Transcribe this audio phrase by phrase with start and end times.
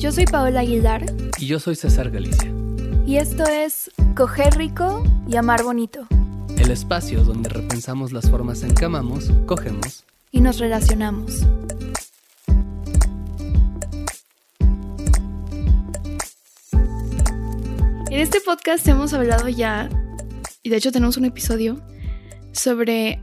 [0.00, 1.04] Yo soy Paola Aguilar.
[1.36, 2.50] Y yo soy César Galicia.
[3.06, 6.06] Y esto es Coger Rico y Amar Bonito.
[6.56, 11.42] El espacio donde repensamos las formas en que amamos, cogemos y nos relacionamos.
[18.10, 19.90] En este podcast hemos hablado ya,
[20.62, 21.78] y de hecho tenemos un episodio,
[22.52, 23.20] sobre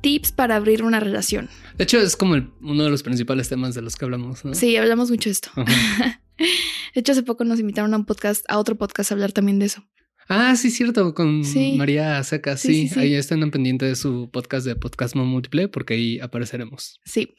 [0.00, 1.48] tips para abrir una relación.
[1.76, 4.54] De hecho, es como uno de los principales temas de los que hablamos, ¿no?
[4.54, 5.50] Sí, hablamos mucho de esto.
[6.38, 9.58] de hecho, hace poco nos invitaron a un podcast, a otro podcast a hablar también
[9.58, 9.84] de eso.
[10.28, 11.42] Ah, sí, cierto, con
[11.76, 12.56] María Seca.
[12.56, 17.00] Sí, ahí están pendientes de su podcast de Podcast Múltiple porque ahí apareceremos.
[17.04, 17.34] Sí.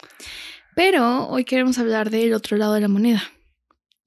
[0.75, 3.23] Pero hoy queremos hablar del otro lado de la moneda.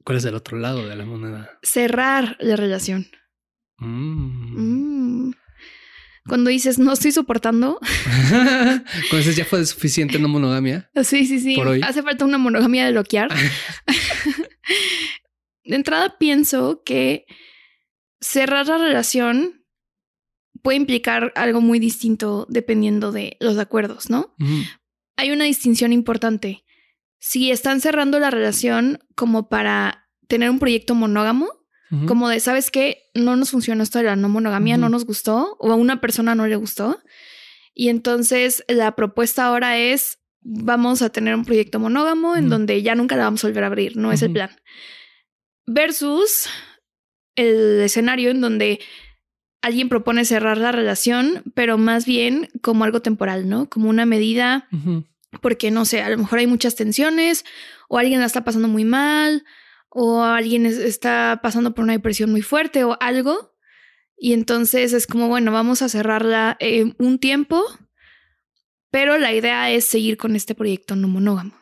[0.04, 1.59] ¿Cuál es el otro lado de la moneda?
[1.62, 3.06] Cerrar la relación.
[3.78, 5.26] Mm.
[5.28, 5.34] Mm.
[6.30, 7.80] Cuando dices no estoy soportando.
[8.30, 10.88] Cuando dices ya fue suficiente no monogamia.
[11.02, 11.57] Sí, sí, sí.
[11.82, 13.35] Hace falta una monogamia de bloquear.
[15.65, 17.27] de entrada pienso que
[18.21, 19.65] cerrar la relación
[20.63, 24.37] puede implicar algo muy distinto dependiendo de los acuerdos, ¿no?
[25.16, 26.65] Hay una distinción importante.
[27.19, 31.49] Si están cerrando la relación como para tener un proyecto monógamo,
[32.07, 33.10] como de, ¿sabes qué?
[33.15, 36.35] No nos funcionó esto de la no monogamia, no nos gustó, o a una persona
[36.35, 37.01] no le gustó.
[37.74, 42.95] Y entonces la propuesta ahora es, vamos a tener un proyecto monógamo en donde ya
[42.95, 44.51] nunca la vamos a volver a abrir, no es el plan.
[45.66, 46.49] Versus
[47.35, 48.80] el escenario en donde
[49.63, 53.69] alguien propone cerrar la relación, pero más bien como algo temporal, ¿no?
[53.69, 54.69] Como una medida,
[55.41, 57.45] porque no sé, a lo mejor hay muchas tensiones
[57.88, 59.45] o alguien la está pasando muy mal
[59.91, 63.55] o alguien está pasando por una depresión muy fuerte o algo.
[64.16, 67.62] Y entonces es como, bueno, vamos a cerrarla en un tiempo,
[68.91, 71.55] pero la idea es seguir con este proyecto no monógamo.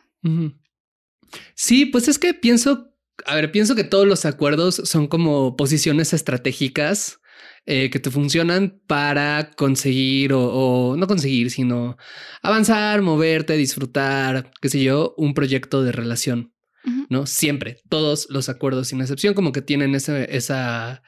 [1.55, 2.89] Sí, pues es que pienso
[3.25, 7.19] a ver, pienso que todos los acuerdos son como posiciones estratégicas
[7.65, 11.97] eh, que te funcionan para conseguir o, no conseguir, sino
[12.41, 16.53] avanzar, moverte, disfrutar, qué sé yo, un proyecto de relación,
[17.09, 17.25] ¿no?
[17.25, 21.01] Siempre, todos los acuerdos sin excepción como que tienen ese, esa,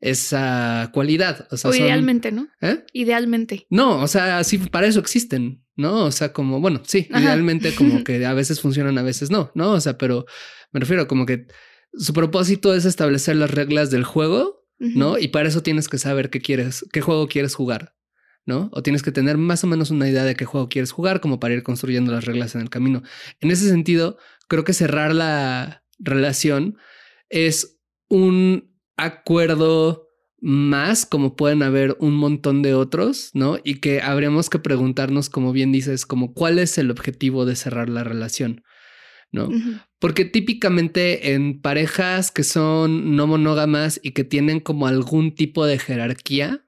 [0.00, 1.48] esa cualidad.
[1.50, 2.48] O, idealmente, ¿no?
[2.60, 2.84] ¿Eh?
[2.92, 3.66] Idealmente.
[3.70, 6.04] No, o sea, sí, para eso existen, ¿no?
[6.04, 9.72] O sea, como, bueno, sí, idealmente como que a veces funcionan, a veces no, ¿no?
[9.72, 10.26] O sea, pero
[10.72, 11.46] me refiero como que
[11.94, 15.18] su propósito es establecer las reglas del juego, ¿no?
[15.18, 17.94] Y para eso tienes que saber qué quieres, qué juego quieres jugar,
[18.44, 18.68] ¿no?
[18.72, 21.40] O tienes que tener más o menos una idea de qué juego quieres jugar como
[21.40, 23.02] para ir construyendo las reglas en el camino.
[23.40, 24.18] En ese sentido,
[24.48, 26.76] creo que cerrar la relación
[27.28, 30.08] es un acuerdo
[30.40, 33.58] más, como pueden haber un montón de otros, ¿no?
[33.64, 37.88] Y que habríamos que preguntarnos, como bien dices, como cuál es el objetivo de cerrar
[37.88, 38.62] la relación.
[39.32, 39.50] ¿no?
[39.98, 45.78] Porque típicamente en parejas que son no monógamas y que tienen como algún tipo de
[45.78, 46.66] jerarquía,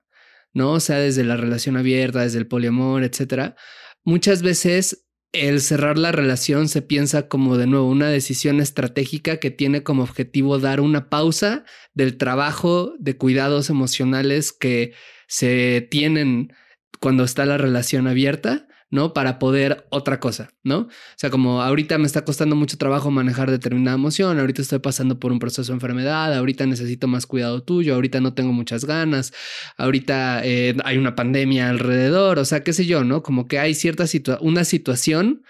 [0.53, 0.72] ¿no?
[0.72, 3.56] O sea, desde la relación abierta, desde el poliamor, etcétera,
[4.05, 9.50] muchas veces el cerrar la relación se piensa como de nuevo una decisión estratégica que
[9.50, 14.94] tiene como objetivo dar una pausa del trabajo de cuidados emocionales que
[15.27, 16.53] se tienen
[17.00, 19.12] cuando está la relación abierta ¿no?
[19.12, 20.78] Para poder otra cosa, ¿no?
[20.78, 25.19] O sea, como ahorita me está costando mucho trabajo manejar determinada emoción, ahorita estoy pasando
[25.19, 29.32] por un proceso de enfermedad, ahorita necesito más cuidado tuyo, ahorita no tengo muchas ganas,
[29.76, 33.22] ahorita eh, hay una pandemia alrededor, o sea, qué sé yo, ¿no?
[33.22, 35.43] Como que hay cierta situación, una situación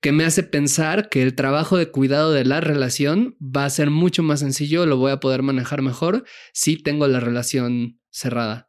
[0.00, 3.88] que me hace pensar que el trabajo de cuidado de la relación va a ser
[3.90, 8.68] mucho más sencillo, lo voy a poder manejar mejor si tengo la relación cerrada,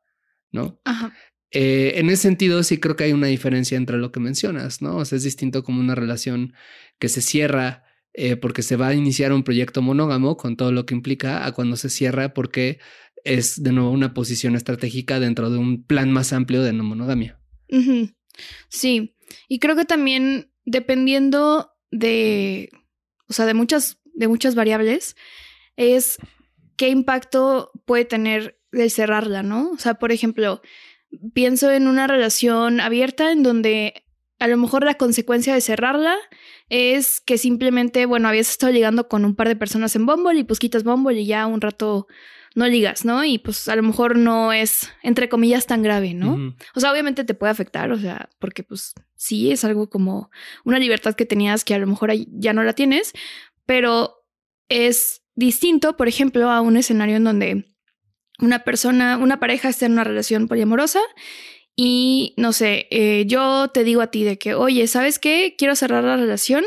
[0.52, 0.80] ¿no?
[0.86, 1.14] Ajá.
[1.58, 4.98] Eh, en ese sentido, sí creo que hay una diferencia entre lo que mencionas, ¿no?
[4.98, 6.54] O sea, es distinto como una relación
[7.00, 10.86] que se cierra eh, porque se va a iniciar un proyecto monógamo con todo lo
[10.86, 12.80] que implica a cuando se cierra porque
[13.24, 17.40] es de nuevo una posición estratégica dentro de un plan más amplio de no monogamia.
[18.68, 19.16] Sí,
[19.48, 22.70] y creo que también dependiendo de,
[23.30, 25.16] o sea, de muchas, de muchas variables,
[25.78, 26.18] es
[26.76, 29.72] qué impacto puede tener el cerrarla, ¿no?
[29.72, 30.62] O sea, por ejemplo,
[31.34, 34.06] pienso en una relación abierta en donde
[34.40, 36.16] a lo mejor la consecuencia de cerrarla
[36.70, 40.44] es que simplemente, bueno, habías estado ligando con un par de personas en Bumble y
[40.44, 42.08] pues quitas Bumble y ya un rato
[42.56, 43.24] no ligas, ¿no?
[43.24, 46.56] Y pues a lo mejor no es, entre comillas, tan grave, ¿no?
[46.74, 50.32] O sea, obviamente te puede afectar, o sea, porque pues sí es algo como
[50.64, 53.14] una libertad que tenías que a lo mejor ya no la tienes,
[53.66, 54.26] pero
[54.70, 57.75] es distinto, por ejemplo, a un escenario en donde
[58.40, 61.00] una persona, una pareja está en una relación poliamorosa
[61.76, 65.56] y no sé, eh, yo te digo a ti de que, oye, ¿sabes qué?
[65.58, 66.64] Quiero cerrar la relación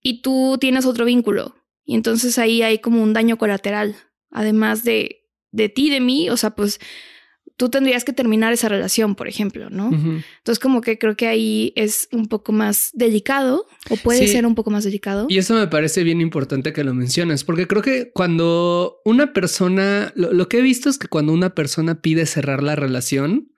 [0.00, 1.56] y tú tienes otro vínculo.
[1.84, 3.96] Y entonces ahí hay como un daño colateral,
[4.30, 6.80] además de, de ti, de mí, o sea, pues
[7.56, 9.86] tú tendrías que terminar esa relación, por ejemplo, ¿no?
[9.92, 14.54] Entonces como que creo que ahí es un poco más delicado o puede ser un
[14.54, 15.26] poco más delicado.
[15.28, 20.12] Y eso me parece bien importante que lo menciones, porque creo que cuando una persona,
[20.16, 23.52] lo, que he visto es que cuando una persona pide cerrar la relación,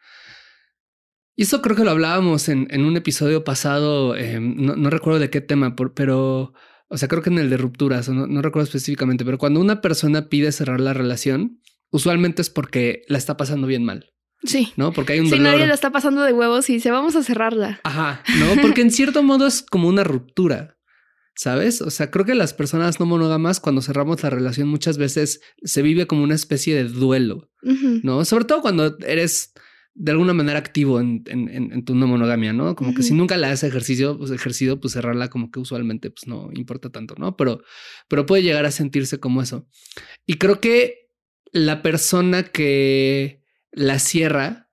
[1.34, 5.40] y eso creo que lo hablábamos en, un episodio pasado, em, no, recuerdo de qué
[5.40, 6.52] tema, pero,
[6.88, 9.80] o sea, creo que en el de rupturas, no, no recuerdo específicamente, pero cuando una
[9.80, 11.60] persona pide cerrar la relación,
[11.96, 14.12] usualmente es porque la está pasando bien mal.
[14.44, 14.72] Sí.
[14.76, 14.92] ¿No?
[14.92, 17.80] Porque hay un Si nadie la está pasando de huevos y dice, vamos a cerrarla.
[17.82, 18.22] Ajá.
[18.38, 20.74] No, porque en cierto modo es como una ruptura.
[21.38, 21.82] ¿Sabes?
[21.82, 25.82] O sea, creo que las personas no monógamas, cuando cerramos la relación, muchas veces se
[25.82, 27.50] vive como una especie de duelo,
[28.02, 28.24] ¿no?
[28.24, 29.52] Sobre todo cuando eres
[29.92, 32.74] de alguna manera activo en, tu no monogamia, ¿no?
[32.74, 36.26] Como que si nunca la has ejercicio, pues ejercido, pues cerrarla como que usualmente pues
[36.26, 37.36] no importa tanto, ¿no?
[37.36, 37.60] Pero,
[38.08, 39.68] pero puede llegar a sentirse como eso.
[40.24, 41.05] Y creo que
[41.56, 43.42] la persona que
[43.72, 44.68] la cierra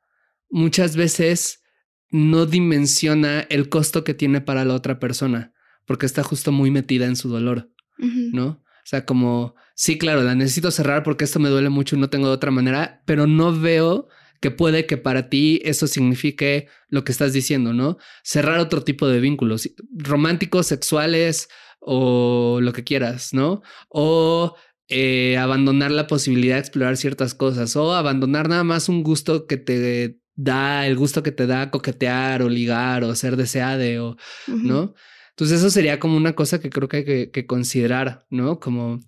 [0.50, 1.64] muchas veces
[2.10, 5.54] no dimensiona el costo que tiene para la otra persona,
[5.86, 8.46] porque está justo muy metida en su dolor, ¿no?
[8.46, 12.10] O sea, como, sí, claro, la necesito cerrar porque esto me duele mucho y no
[12.10, 14.10] tengo de otra manera, pero no veo
[14.42, 17.98] que puede que para ti eso signifique lo que estás diciendo, ¿no?
[18.24, 21.48] Cerrar otro tipo de vínculos románticos, sexuales
[21.80, 23.62] o lo que quieras, ¿no?
[23.88, 24.56] O
[24.90, 29.58] eh, abandonar la posibilidad de explorar ciertas cosas o abandonar nada más un gusto que
[29.58, 34.94] te da, el gusto que te da coquetear o ligar o ser deseade o, ¿no?
[35.32, 38.60] Entonces eso sería como una cosa que creo que hay que, considerar, ¿no?
[38.60, 39.00] Como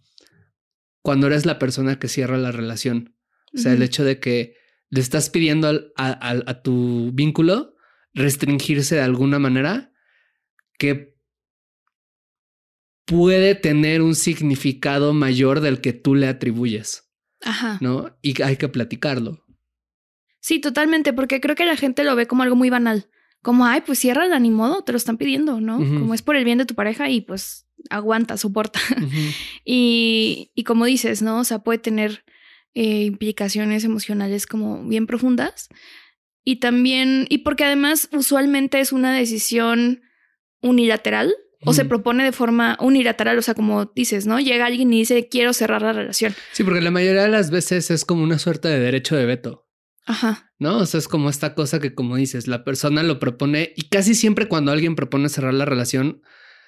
[1.01, 3.15] cuando eres la persona que cierra la relación.
[3.53, 4.55] O sea, el hecho de que
[4.89, 7.75] le estás pidiendo a tu vínculo
[8.13, 9.91] restringirse de alguna manera
[10.77, 11.14] que
[13.05, 17.09] puede tener un significado mayor del que tú le atribuyes.
[17.41, 17.77] Ajá.
[17.81, 18.17] ¿No?
[18.21, 19.45] Y hay que platicarlo.
[20.39, 23.09] Sí, totalmente, porque creo que la gente lo ve como algo muy banal.
[23.41, 25.77] Como, ay, pues cierra ni modo, te lo están pidiendo, ¿no?
[25.77, 28.79] Como es por el bien de tu pareja y pues aguanta, soporta.
[29.65, 31.39] y, y, como dices, ¿no?
[31.39, 32.25] O sea, puede tener
[32.73, 35.69] eh, implicaciones emocionales como bien profundas.
[36.43, 40.01] Y también, y porque además usualmente es una decisión
[40.61, 41.33] unilateral,
[41.65, 44.39] o se propone de forma unilateral, o sea, como dices, ¿no?
[44.39, 46.33] Llega alguien y dice, quiero cerrar la relación.
[46.51, 49.67] Sí, porque la mayoría de las veces es como una suerte de derecho de veto.
[50.05, 50.51] Ajá.
[50.59, 50.77] ¿No?
[50.77, 54.15] O sea, es como esta cosa que, como dices, la persona lo propone y casi
[54.15, 56.21] siempre cuando alguien propone cerrar la relación,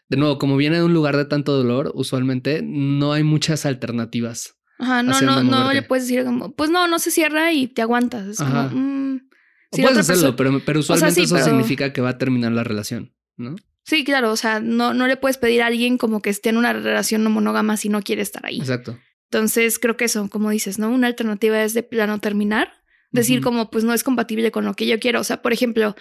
[0.10, 4.56] de nuevo, como viene de un lugar de tanto dolor, usualmente no hay muchas alternativas.
[4.80, 7.82] Ajá, no, no, no le puedes decir como, pues no, no se cierra y te
[7.82, 8.40] aguantas.
[8.40, 8.70] Ajá.
[8.74, 9.30] Mm,
[9.72, 13.56] puedes hacerlo, pero, pero usualmente eso significa que va a terminar la relación, ¿no?
[13.88, 16.58] Sí, claro, o sea, no, no le puedes pedir a alguien como que esté en
[16.58, 18.60] una relación no monógama si no quiere estar ahí.
[18.60, 19.00] Exacto.
[19.32, 20.90] Entonces, creo que eso, como dices, ¿no?
[20.90, 22.74] Una alternativa es de plano terminar,
[23.12, 25.22] decir como, pues no es compatible con lo que yo quiero.
[25.22, 25.96] O sea, por ejemplo,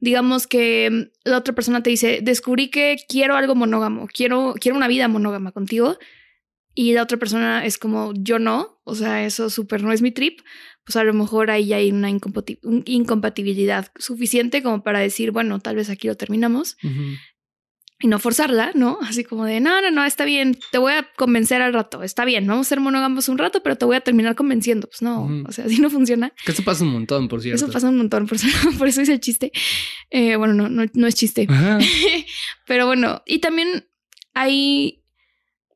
[0.00, 4.88] digamos que la otra persona te dice, descubrí que quiero algo monógamo, quiero, quiero una
[4.88, 5.98] vida monógama contigo.
[6.78, 10.10] Y la otra persona es como, yo no, o sea, eso súper no es mi
[10.10, 10.40] trip,
[10.84, 15.88] pues a lo mejor ahí hay una incompatibilidad suficiente como para decir, bueno, tal vez
[15.88, 16.76] aquí lo terminamos.
[17.98, 18.98] Y no forzarla, ¿no?
[19.00, 22.26] Así como de, no, no, no, está bien, te voy a convencer al rato, está
[22.26, 24.86] bien, vamos a ser monógamos un rato, pero te voy a terminar convenciendo.
[24.86, 26.34] Pues no, o sea, así no funciona.
[26.44, 27.64] Que eso pasa un montón, por cierto.
[27.64, 28.48] Eso pasa un montón, por eso,
[28.78, 29.50] por eso hice el chiste.
[30.10, 31.48] Eh, bueno, no, no, no es chiste.
[32.66, 33.88] pero bueno, y también
[34.34, 35.05] hay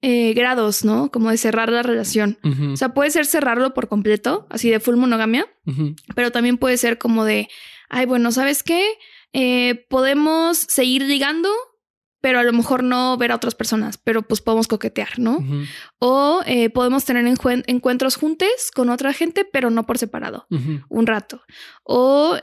[0.03, 1.11] eh, grados, ¿no?
[1.11, 2.39] Como de cerrar la relación.
[2.73, 5.47] O sea, puede ser cerrarlo por completo, así de full monogamia,
[6.15, 7.49] pero también puede ser como de,
[7.91, 8.83] ay, bueno, ¿sabes qué?
[9.35, 11.51] Eh, podemos seguir ligando,
[12.23, 15.45] pero a lo mejor no ver a otras personas, pero pues podemos coquetear, ¿no?
[15.99, 17.27] O eh, podemos tener
[17.67, 20.47] encuentros juntos con otra gente, pero no por separado,
[20.89, 21.43] un rato.
[21.85, 22.37] O,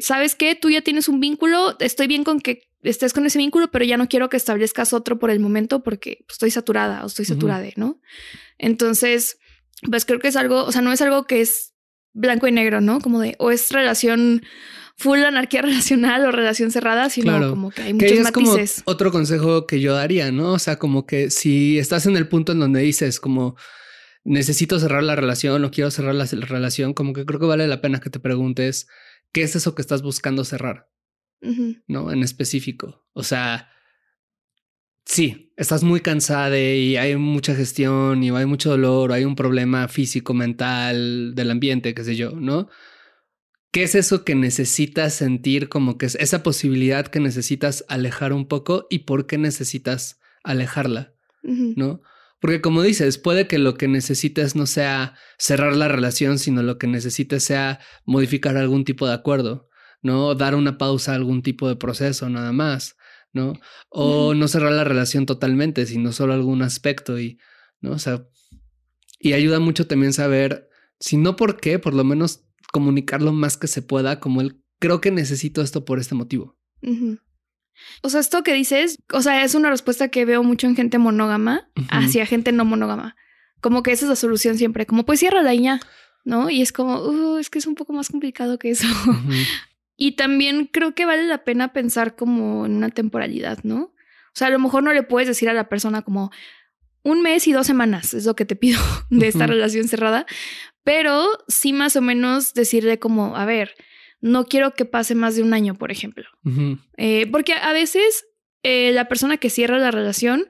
[0.00, 0.54] ¿sabes qué?
[0.54, 3.96] Tú ya tienes un vínculo, estoy bien con que estés con ese vínculo, pero ya
[3.96, 8.00] no quiero que establezcas otro por el momento porque estoy saturada o estoy saturada, ¿no?
[8.58, 9.38] Entonces,
[9.90, 11.74] pues creo que es algo, o sea, no es algo que es
[12.12, 13.00] blanco y negro, ¿no?
[13.00, 14.42] Como de, o es relación
[14.96, 18.82] full anarquía relacional o relación cerrada, sino como que hay muchos que es matices.
[18.84, 20.52] Como otro consejo que yo daría, ¿no?
[20.52, 23.56] O sea, como que si estás en el punto en donde dices como
[24.24, 27.82] necesito cerrar la relación o quiero cerrar la relación, como que creo que vale la
[27.82, 28.86] pena que te preguntes
[29.32, 30.88] qué es eso que estás buscando cerrar.
[31.86, 32.12] ¿No?
[32.12, 33.06] En específico.
[33.12, 33.70] O sea,
[35.04, 39.36] sí, estás muy cansada y hay mucha gestión y hay mucho dolor, o hay un
[39.36, 42.68] problema físico, mental, del ambiente, qué sé yo, ¿no?
[43.70, 48.46] ¿Qué es eso que necesitas sentir como que es esa posibilidad que necesitas alejar un
[48.46, 51.12] poco y por qué necesitas alejarla?
[51.42, 52.00] ¿No?
[52.40, 56.78] Porque como dices, puede que lo que necesites no sea cerrar la relación, sino lo
[56.78, 59.68] que necesites sea modificar algún tipo de acuerdo,
[60.04, 60.34] ¿no?
[60.36, 62.96] Dar una pausa a algún tipo de proceso nada más,
[63.32, 63.54] ¿no?
[63.88, 67.40] O no cerrar la relación totalmente, sino solo algún aspecto y,
[67.80, 67.92] ¿no?
[67.92, 68.24] O sea,
[69.18, 70.68] y ayuda mucho también saber,
[71.00, 74.62] si no por qué, por lo menos comunicar lo más que se pueda, como el
[74.78, 76.58] creo que necesito esto por este motivo.
[78.02, 80.98] O sea, esto que dices, o sea, es una respuesta que veo mucho en gente
[80.98, 83.16] monógama hacia gente no monógama.
[83.62, 85.80] Como que esa es la solución siempre, como pues cierra la ya,
[86.26, 86.50] ¿no?
[86.50, 88.86] Y es como, uh, es que es un poco más complicado que eso.
[89.96, 93.82] Y también creo que vale la pena pensar como en una temporalidad, ¿no?
[93.82, 96.32] O sea, a lo mejor no le puedes decir a la persona como
[97.02, 100.26] un mes y dos semanas, es lo que te pido de esta relación cerrada,
[100.82, 103.74] pero sí más o menos decirle como, a ver,
[104.20, 106.24] no quiero que pase más de un año, por ejemplo.
[106.96, 108.26] Eh, porque a veces
[108.62, 110.46] eh, la persona que cierra la relación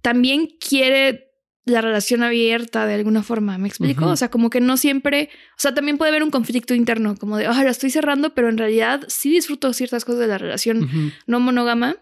[0.00, 1.25] también quiere
[1.66, 4.06] la relación abierta de alguna forma, ¿me explico?
[4.06, 7.36] O sea, como que no siempre, o sea, también puede haber un conflicto interno, como
[7.36, 11.12] de, oh, la estoy cerrando, pero en realidad sí disfruto ciertas cosas de la relación
[11.26, 11.96] no monógama.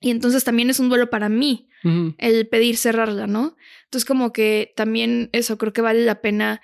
[0.00, 1.68] Y entonces también es un duelo para mí
[2.18, 3.56] el pedir cerrarla, ¿no?
[3.84, 6.60] Entonces como que también eso creo que vale la pena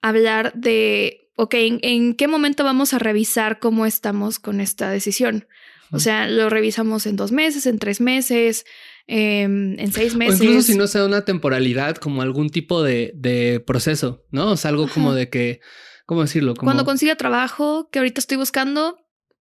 [0.00, 5.46] hablar de ok, ¿en, qué momento vamos a revisar cómo estamos con esta decisión?
[5.90, 8.66] O sea, lo revisamos en dos meses, en tres meses,
[9.10, 10.40] em, en seis meses.
[10.40, 14.52] O incluso si no sea una temporalidad, como algún tipo de, proceso, ¿no?
[14.52, 15.60] O sea, algo como de que,
[16.06, 16.54] ¿cómo decirlo?
[16.54, 18.96] Cuando consiga trabajo que ahorita estoy buscando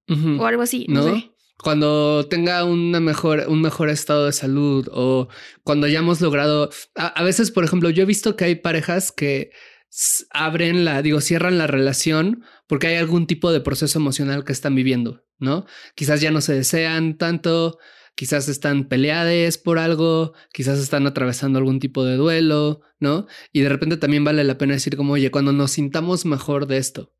[0.08, 1.32] o algo así, no, Sé.
[1.62, 5.28] Cuando tenga una mejor, un mejor estado de salud o
[5.64, 9.52] cuando hayamos logrado, a veces, por ejemplo, yo he visto que hay parejas que
[10.32, 14.74] abren la, digo, cierran la relación porque hay algún tipo de proceso emocional que están
[14.74, 15.66] viviendo, ¿no?
[15.96, 17.78] Quizás ya no se desean tanto,
[18.20, 23.28] quizás están peleadas por algo, quizás están atravesando algún tipo de duelo, ¿no?
[23.54, 26.78] Y de repente también vale la pena decir como, oye, cuando nos sintamos mejor de
[26.78, 27.14] esto,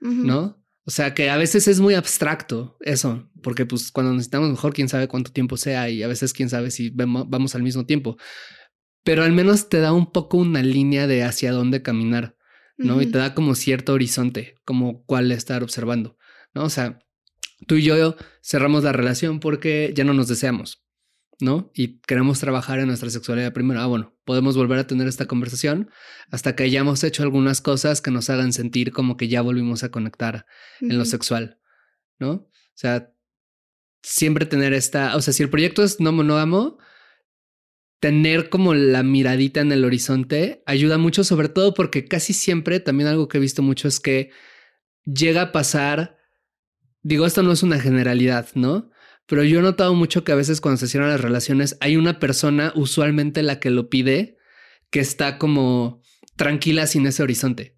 [0.00, 0.62] ¿no?
[0.86, 4.72] O sea que a veces es muy abstracto eso, porque pues cuando nos sintamos mejor,
[4.74, 8.16] quién sabe cuánto tiempo sea y a veces quién sabe si vamos al mismo tiempo
[9.04, 12.36] pero al menos te da un poco una línea de hacia dónde caminar,
[12.78, 13.02] ¿no?
[13.02, 16.16] Y te da como cierto horizonte, como cuál estar observando,
[16.54, 16.64] ¿no?
[16.64, 17.03] O sea,
[17.66, 20.84] tú y yo cerramos la relación porque ya no nos deseamos,
[21.40, 21.70] ¿no?
[21.74, 23.80] Y queremos trabajar en nuestra sexualidad primero.
[23.80, 25.90] Ah, bueno, podemos volver a tener esta conversación
[26.30, 29.90] hasta que hayamos hecho algunas cosas que nos hagan sentir como que ya volvimos a
[29.90, 30.46] conectar
[30.80, 31.58] en lo sexual,
[32.18, 32.30] ¿no?
[32.30, 33.12] O sea,
[34.02, 36.78] siempre tener esta, o sea, si el proyecto es no monógamo,
[38.00, 43.08] tener como la miradita en el horizonte ayuda mucho, sobre todo porque casi siempre también
[43.08, 44.30] algo que he visto mucho es que
[45.06, 46.13] llega a pasar,
[47.04, 48.90] digo, esto no es una generalidad, ¿no?
[49.26, 52.18] Pero yo he notado mucho que a veces cuando se cierran las relaciones hay una
[52.18, 54.36] persona, usualmente la que lo pide,
[54.90, 56.02] que está como
[56.36, 57.76] tranquila sin ese horizonte.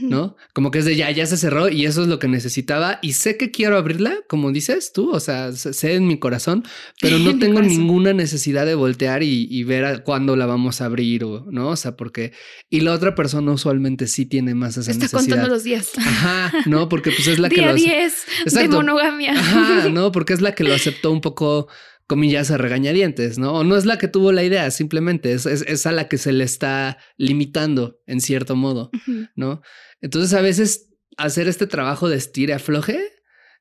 [0.00, 0.36] ¿No?
[0.52, 3.12] Como que es de ya, ya se cerró y eso es lo que necesitaba y
[3.12, 6.64] sé que quiero abrirla, como dices tú, o sea, sé en mi corazón,
[7.00, 11.24] pero no tengo ninguna necesidad de voltear y, ver a cuándo la vamos a abrir,
[11.24, 11.68] o, ¿no?
[11.68, 12.32] O sea, porque...
[12.68, 15.90] Y la otra persona usualmente sí tiene más esa Está contando los días.
[15.96, 16.88] Ajá, ¿no?
[16.88, 17.56] Porque pues es la que...
[17.56, 18.14] Día 10
[18.46, 19.32] de monogamia.
[19.32, 20.10] Ajá, ¿no?
[20.10, 21.68] Porque es la que lo aceptó un poco
[22.12, 23.54] comillas a regañadientes, ¿no?
[23.54, 26.30] O no es la que tuvo la idea, simplemente es, es, a la que se
[26.30, 28.90] le está limitando en cierto modo,
[29.34, 29.62] ¿no?
[30.02, 33.00] Entonces a veces hacer este trabajo de estire afloje,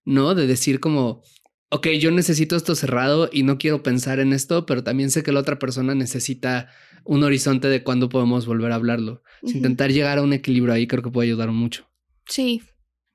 [0.04, 0.36] ¿no?
[0.36, 1.24] De decir como,
[1.70, 5.32] ok, yo necesito esto cerrado y no quiero pensar en esto, pero también sé que
[5.32, 6.68] la otra persona necesita
[7.06, 9.24] un horizonte de cuándo podemos volver a hablarlo.
[9.44, 11.90] Intentar llegar a un equilibrio ahí creo que puede ayudar mucho.
[12.28, 12.64] Sí.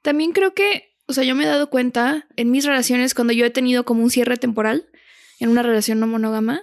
[0.00, 3.44] También creo que, o sea, yo me he dado cuenta en mis relaciones cuando yo
[3.44, 4.86] he tenido como un cierre temporal,
[5.38, 6.62] en una relación no monógama,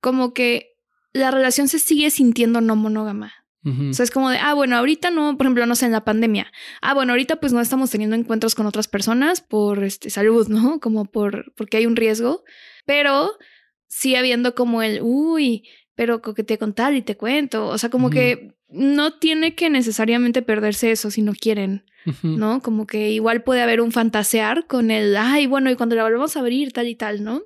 [0.00, 0.76] como que
[1.12, 3.32] la relación se sigue sintiendo no monógama.
[3.64, 6.04] O sea, es como de, ah, bueno, ahorita no, por ejemplo, no sé, en la
[6.04, 6.50] pandemia.
[6.80, 10.80] Ah, bueno, ahorita pues no estamos teniendo encuentros con otras personas por este, salud, ¿no?
[10.80, 12.42] Como por, porque hay un riesgo,
[12.86, 13.38] pero
[13.86, 15.62] sí habiendo como el, uy,
[15.94, 17.68] pero te con tal y te cuento.
[17.68, 21.84] O sea, como que no tiene que necesariamente perderse eso si no quieren,
[22.22, 22.62] ¿no?
[22.62, 26.36] Como que igual puede haber un fantasear con el, ay, bueno, y cuando la volvemos
[26.36, 27.42] a abrir, tal y tal, ¿no?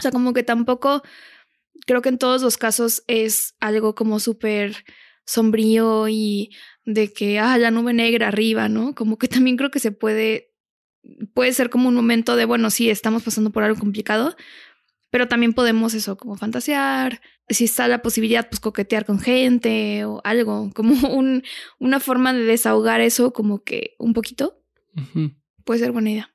[0.00, 1.02] O sea, como que tampoco
[1.86, 4.84] creo que en todos los casos es algo como súper
[5.26, 6.50] sombrío y
[6.86, 8.94] de que, ah, la nube negra arriba, ¿no?
[8.94, 10.54] Como que también creo que se puede,
[11.34, 14.34] puede ser como un momento de, bueno, sí, estamos pasando por algo complicado,
[15.10, 20.22] pero también podemos eso, como fantasear, si está la posibilidad, pues coquetear con gente o
[20.24, 21.42] algo, como un,
[21.78, 24.62] una forma de desahogar eso, como que un poquito,
[25.64, 26.34] puede ser buena idea.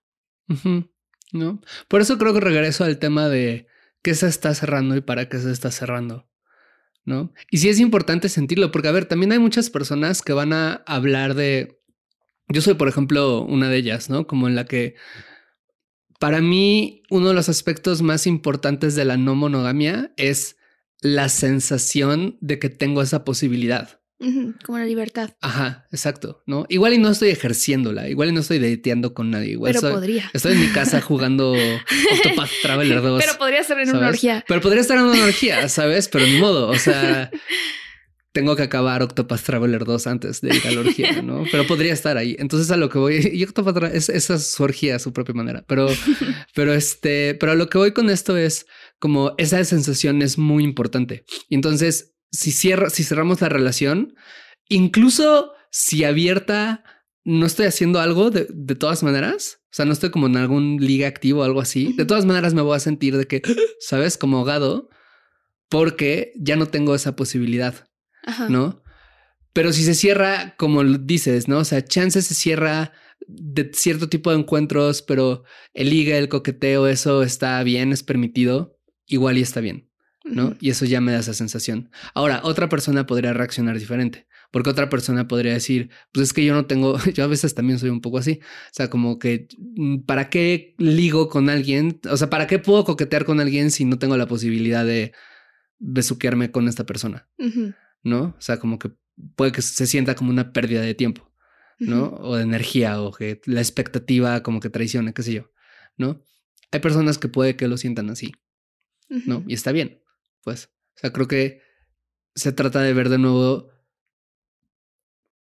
[1.32, 1.62] ¿No?
[1.88, 3.68] Por eso creo que regreso al tema de
[4.02, 6.28] qué se está cerrando y para qué se está cerrando.
[7.06, 7.32] ¿no?
[7.52, 10.84] Y sí es importante sentirlo, porque a ver, también hay muchas personas que van a
[10.88, 11.80] hablar de...
[12.48, 14.28] Yo soy, por ejemplo, una de ellas, ¿no?
[14.28, 14.96] Como en la que
[16.20, 20.58] para mí uno de los aspectos más importantes de la no monogamia es
[21.02, 24.02] la sensación de que tengo esa posibilidad.
[24.64, 25.32] Como la libertad.
[25.42, 26.66] Ajá, exacto, ¿no?
[26.70, 29.52] Igual y no estoy ejerciéndola, igual y no estoy dateando con nadie.
[29.52, 30.30] Igual Pero podría.
[30.34, 33.24] Estoy en mi casa jugando Octopath Traveler 2.
[33.24, 34.44] Pero podría estar en una orgía.
[34.48, 36.08] Pero podría estar en una orgía, ¿sabes?
[36.08, 37.30] Pero ni modo, o sea,
[38.36, 41.44] tengo que acabar Octopath Traveler 2 antes de ir a la orgía, ¿no?
[41.52, 42.36] Pero podría estar ahí.
[42.40, 45.34] Entonces a lo que voy, y Octopath es, esa es su orgía a su propia
[45.34, 45.64] manera.
[45.68, 45.88] Pero,
[46.56, 48.66] pero este, pero a lo que voy con esto es
[49.00, 51.26] como esa sensación es muy importante.
[51.50, 54.16] Y entonces si, cierra, si cerramos la relación,
[54.70, 56.84] incluso si abierta,
[57.24, 59.60] no estoy haciendo algo de, todas maneras.
[59.66, 61.94] O sea, no estoy como en algún liga activo o algo así.
[61.94, 63.42] De todas maneras me voy a sentir de que,
[63.80, 64.18] ¿sabes?
[64.18, 64.90] Como ahogado
[65.70, 67.90] porque ya no tengo esa posibilidad,
[68.50, 68.84] ¿no?
[69.52, 71.60] Pero si se cierra, como dices, ¿no?
[71.60, 72.94] O sea, chance se cierra
[73.28, 78.78] de cierto tipo de encuentros, pero el liga, el coqueteo, eso está bien, es permitido,
[79.08, 79.90] igual y está bien.
[80.26, 80.56] ¿No?
[80.60, 81.92] Y eso ya me da esa sensación.
[82.14, 86.54] Ahora, otra persona podría reaccionar diferente, porque otra persona podría decir, pues es que yo
[86.54, 90.00] no tengo, yo a veces también soy un poco así, o sea, como que, mm,
[90.00, 92.00] ¿para qué ligo con alguien?
[92.10, 95.14] O sea, ¿para qué puedo coquetear con alguien si no tengo la posibilidad de
[95.78, 97.30] besuquearme con esta persona?
[98.04, 98.36] ¿No?
[98.38, 98.92] O sea, como que
[99.36, 101.32] puede que se sienta como una pérdida de tiempo,
[101.80, 102.16] ¿no?
[102.20, 105.52] O de energía, o que la expectativa como que traicione, qué sé yo,
[105.98, 106.22] ¿no?
[106.72, 108.34] Hay personas que puede que lo sientan así,
[109.10, 109.44] ¿no?
[109.48, 110.05] Y está bien
[110.46, 110.70] pues.
[110.96, 111.62] O sea, creo que
[112.36, 113.70] se trata de ver de nuevo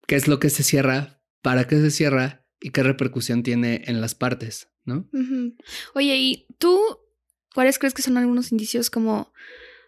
[0.07, 4.01] qué es lo que se cierra, para qué se cierra y qué repercusión tiene en
[4.01, 5.07] las partes, ¿no?
[5.93, 6.79] Oye, ¿y tú
[7.53, 9.31] cuáles crees que son algunos indicios como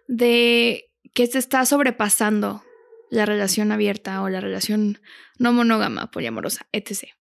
[0.08, 2.64] de que se está sobrepasando
[3.10, 5.00] la relación abierta o la relación
[5.40, 7.19] no monógama, poliamorosa, etc.?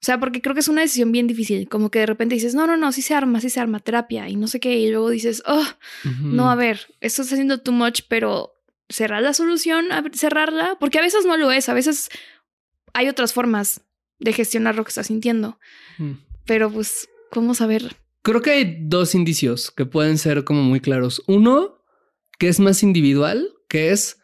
[0.00, 2.54] O sea, porque creo que es una decisión bien difícil, como que de repente dices,
[2.54, 4.90] no, no, no, sí se arma, sí se arma, terapia y no sé qué, y
[4.90, 5.66] luego dices, oh,
[6.22, 8.54] no, a ver, esto está haciendo too much, pero
[8.88, 12.10] cerrar la solución, cerrarla, porque a veces no lo es, a veces
[12.94, 13.80] hay otras formas
[14.20, 15.58] de gestionar lo que estás sintiendo,
[16.46, 17.96] pero pues, ¿cómo saber?
[18.22, 21.22] Creo que hay dos indicios que pueden ser como muy claros.
[21.26, 21.82] Uno,
[22.38, 24.20] que es más individual, que es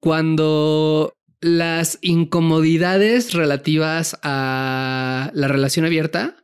[0.00, 6.36] cuando las incomodidades relativas a la relación abierta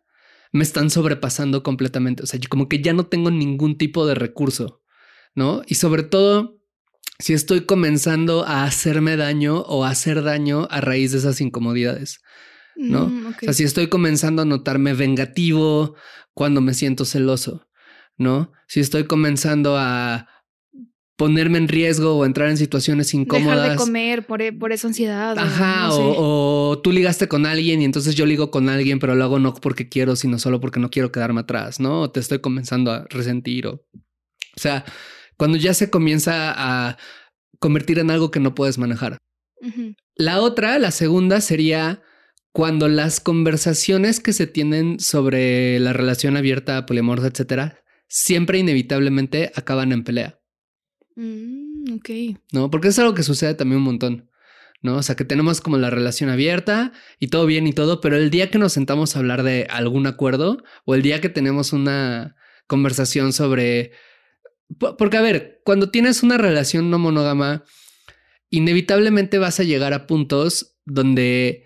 [0.52, 2.22] me están sobrepasando completamente.
[2.22, 4.82] O sea, yo como que ya no tengo ningún tipo de recurso,
[5.34, 5.62] ¿no?
[5.66, 6.60] Y sobre todo,
[7.18, 12.20] si estoy comenzando a hacerme daño o a hacer daño a raíz de esas incomodidades,
[12.76, 13.08] ¿no?
[13.08, 15.96] Mm, o sea, si estoy comenzando a notarme vengativo
[16.34, 17.66] cuando me siento celoso,
[18.16, 18.52] ¿no?
[18.68, 20.28] Si estoy comenzando a
[21.16, 23.56] ponerme en riesgo o entrar en situaciones incómodas.
[23.56, 25.38] Dejar de comer por, e, por esa ansiedad.
[25.38, 29.38] Ajá, o, tú ligaste con alguien y entonces yo ligo con alguien, pero lo hago
[29.38, 32.02] no porque quiero, sino solo porque no quiero quedarme atrás, ¿no?
[32.02, 33.84] O te estoy comenzando a resentir o...
[34.56, 34.84] O sea,
[35.36, 36.96] cuando ya se comienza a
[37.58, 39.18] convertir en algo que no puedes manejar.
[40.14, 42.02] La otra, la segunda, sería
[42.52, 49.90] cuando las conversaciones que se tienen sobre la relación abierta, poliamorosa, etcétera, siempre inevitablemente acaban
[49.90, 50.38] en pelea.
[51.16, 52.10] Mm, ok.
[52.52, 54.30] No, porque es algo que sucede también un montón.
[54.84, 54.96] ¿no?
[54.96, 58.28] O sea, que tenemos como la relación abierta y todo bien y todo, pero el
[58.30, 62.36] día que nos sentamos a hablar de algún acuerdo o el día que tenemos una
[62.66, 63.92] conversación sobre...
[64.78, 67.64] Porque, a ver, cuando tienes una relación no monógama,
[68.50, 71.64] inevitablemente vas a llegar a puntos donde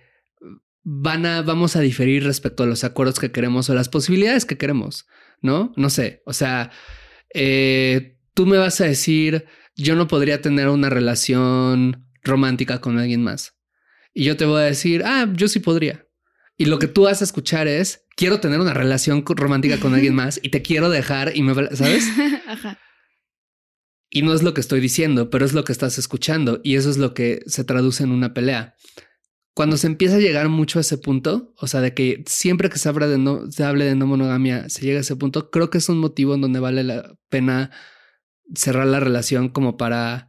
[0.84, 4.58] van a, vamos a diferir respecto a los acuerdos que queremos o las posibilidades que
[4.58, 5.06] queremos,
[5.42, 5.72] ¿no?
[5.76, 6.70] No sé, o sea,
[7.34, 13.20] eh, tú me vas a decir, yo no podría tener una relación romántica con alguien
[13.20, 13.56] más.
[14.14, 16.06] Y yo te voy a decir, ah, yo sí podría.
[16.56, 20.14] Y lo que tú vas a escuchar es, quiero tener una relación romántica con alguien
[20.14, 22.04] más y te quiero dejar y me, ¿sabes?
[22.46, 22.78] Ajá.
[24.08, 26.90] Y no es lo que estoy diciendo, pero es lo que estás escuchando y eso
[26.90, 28.76] es lo que se traduce en una pelea.
[29.52, 32.78] Cuando se empieza a llegar mucho a ese punto, o sea, de que siempre que
[32.78, 35.70] se, habla de no, se hable de no monogamia, se llega a ese punto, creo
[35.70, 37.72] que es un motivo en donde vale la pena
[38.54, 40.28] cerrar la relación como para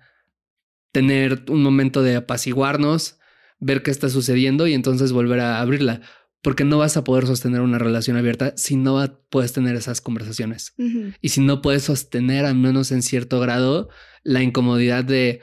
[0.91, 3.19] tener un momento de apaciguarnos,
[3.59, 6.01] ver qué está sucediendo y entonces volver a abrirla.
[6.41, 10.73] Porque no vas a poder sostener una relación abierta si no puedes tener esas conversaciones.
[11.21, 13.89] Y si no puedes sostener, al menos en cierto grado,
[14.23, 15.41] la incomodidad de,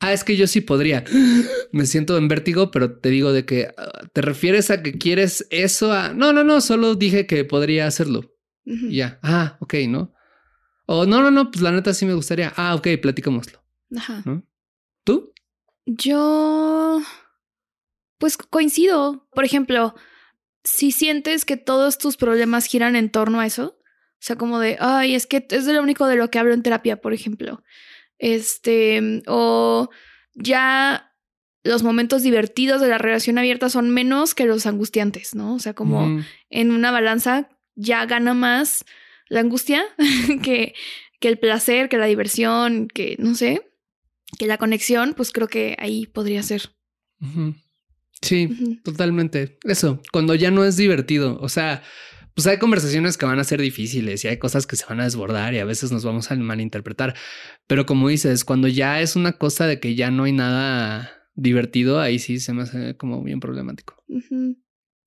[0.00, 1.04] ah, es que yo sí podría.
[1.72, 5.46] Me siento en vértigo, pero te digo de que ah, te refieres a que quieres
[5.50, 5.92] eso.
[5.92, 6.14] A...
[6.14, 8.34] No, no, no, solo dije que podría hacerlo.
[8.64, 10.12] Ya, ah, ok, ¿no?
[10.90, 12.50] O no, no, no, pues la neta sí me gustaría.
[12.56, 13.62] Ah, ok, platicámoslo.
[13.94, 14.24] Ajá.
[15.04, 15.34] ¿Tú?
[15.84, 17.02] Yo,
[18.16, 19.28] pues coincido.
[19.34, 19.94] Por ejemplo,
[20.64, 24.78] si sientes que todos tus problemas giran en torno a eso, o sea, como de,
[24.80, 27.62] ay, es que es lo único de lo que hablo en terapia, por ejemplo.
[28.16, 29.90] Este, o
[30.32, 31.14] ya
[31.64, 35.54] los momentos divertidos de la relación abierta son menos que los angustiantes, ¿no?
[35.54, 38.86] O sea, como en una balanza ya gana más
[39.28, 39.84] la angustia
[40.42, 40.74] que,
[41.20, 43.62] que el placer, que la diversión, que no sé
[44.36, 46.70] que la conexión, pues creo que ahí podría ser.
[48.20, 49.58] Sí, totalmente.
[49.62, 51.82] Eso, cuando ya no es divertido, o sea,
[52.34, 55.04] pues hay conversaciones que van a ser difíciles y hay cosas que se van a
[55.04, 57.14] desbordar y a veces nos vamos a malinterpretar.
[57.66, 62.00] Pero como dices, cuando ya es una cosa de que ya no hay nada divertido,
[62.00, 63.94] ahí sí se me hace como bien problemático.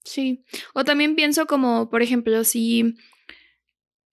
[0.03, 0.43] Sí.
[0.73, 2.95] O también pienso como, por ejemplo, si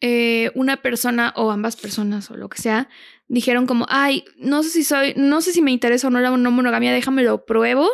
[0.01, 2.89] eh, una persona o ambas personas o lo que sea
[3.29, 6.37] dijeron como, ay, no sé si soy, no sé si me interesa o no la
[6.37, 7.89] no monogamia, déjame lo pruebo.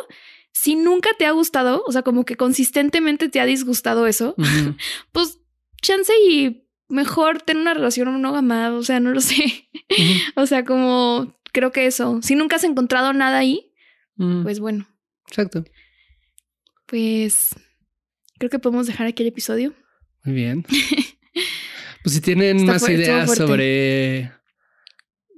[0.51, 4.35] Si nunca te ha gustado, o sea, como que consistentemente te ha disgustado eso,
[5.11, 5.39] pues
[5.81, 9.69] chance y mejor tener una relación monógama, o sea, no lo sé.
[10.35, 13.73] o sea, como creo que eso, si nunca has encontrado nada ahí,
[14.43, 14.87] pues bueno.
[15.27, 15.65] Exacto.
[16.85, 17.49] Pues
[18.37, 19.73] creo que podemos dejar aquí el episodio.
[20.23, 20.65] Muy bien.
[22.05, 24.31] Pues si tienen más ideas sobre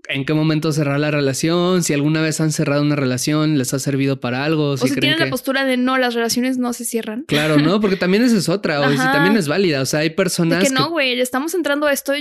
[0.10, 3.80] en qué momento cerrar la relación, si alguna vez han cerrado una relación, les ha
[3.80, 4.72] servido para algo.
[4.72, 7.24] O si, tienen la postura de no, las relaciones no se cierran.
[7.26, 9.82] Claro, no, porque también esa es otra, o si también es válida.
[9.82, 10.62] O sea, hay personas.
[10.62, 12.12] que no, güey, estamos entrando a esto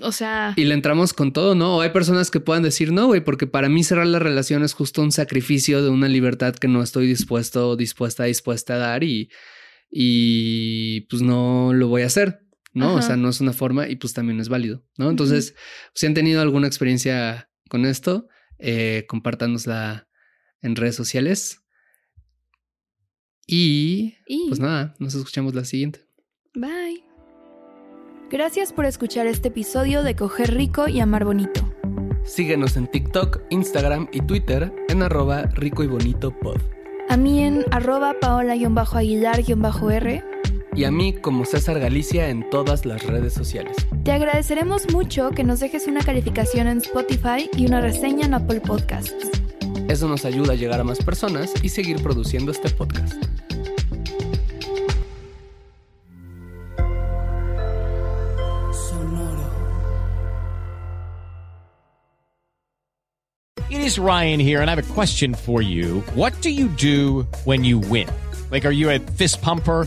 [0.00, 0.54] o sea.
[0.56, 1.76] Y le entramos con todo, ¿no?
[1.76, 4.72] O hay personas que puedan decir no, güey, porque para mí cerrar la relación es
[4.72, 9.28] justo un sacrificio de una libertad que no estoy dispuesto, dispuesta, dispuesta a dar y,
[9.90, 12.40] y pues no lo voy a hacer.
[12.72, 12.94] ¿No?
[12.94, 15.10] O sea, no es una forma y pues también es válido, ¿no?
[15.10, 15.54] Entonces,
[15.94, 20.08] si han tenido alguna experiencia con esto, eh, compártanosla
[20.60, 21.58] en redes sociales.
[23.46, 24.16] Y,
[24.48, 26.06] pues nada, nos escuchamos la siguiente.
[26.54, 27.04] Bye.
[28.30, 31.72] Gracias por escuchar este episodio de Coger Rico y Amar Bonito.
[32.24, 36.60] Síguenos en TikTok, Instagram y Twitter en arroba rico y bonito pod.
[37.08, 40.24] A mí en arroba paola-aguilar-r
[40.74, 43.76] y a mí como César Galicia en todas las redes sociales.
[44.04, 48.60] Te agradeceremos mucho que nos dejes una calificación en Spotify y una reseña en Apple
[48.60, 49.14] Podcasts.
[49.88, 53.14] Eso nos ayuda a llegar a más personas y seguir produciendo este podcast.
[58.72, 59.50] Sonoro.
[63.68, 66.02] It is Ryan here and I have a question for you.
[66.14, 68.08] What do you do when you win?
[68.50, 69.86] Like are you a fist pumper?